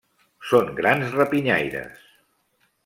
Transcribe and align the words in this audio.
Són 0.51 0.71
grans 0.79 1.13
rapinyaires. 1.21 2.05